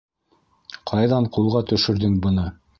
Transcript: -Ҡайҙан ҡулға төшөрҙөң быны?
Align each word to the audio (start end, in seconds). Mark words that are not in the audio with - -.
-Ҡайҙан 0.93 1.29
ҡулға 1.37 1.63
төшөрҙөң 1.73 2.19
быны? 2.27 2.51